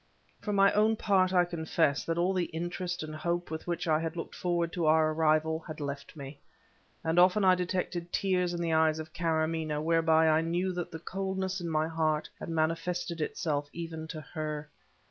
For 0.39 0.51
my 0.51 0.73
own 0.73 0.95
part, 0.95 1.31
I 1.31 1.45
confess 1.45 2.03
that 2.05 2.17
all 2.17 2.33
the 2.33 2.45
interest 2.45 3.03
and 3.03 3.13
hope 3.15 3.51
with 3.51 3.67
which 3.67 3.87
I 3.87 3.99
had 3.99 4.17
looked 4.17 4.33
forward 4.33 4.73
to 4.73 4.87
our 4.87 5.11
arrival, 5.11 5.59
had 5.59 5.79
left 5.79 6.15
me, 6.15 6.39
and 7.03 7.19
often 7.19 7.45
I 7.45 7.53
detected 7.53 8.11
tears 8.11 8.51
in 8.51 8.61
the 8.61 8.73
eyes 8.73 8.97
of 8.97 9.13
Karamaneh 9.13 9.79
whereby 9.79 10.27
I 10.27 10.41
knew 10.41 10.73
that 10.73 10.89
the 10.89 10.97
coldness 10.97 11.61
in 11.61 11.69
my 11.69 11.87
heart 11.87 12.27
had 12.39 12.49
manifested 12.49 13.21
itself 13.21 13.69
even 13.73 14.07
to 14.07 14.21
her. 14.21 14.71